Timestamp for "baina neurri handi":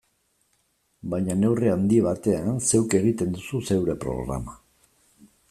1.13-1.99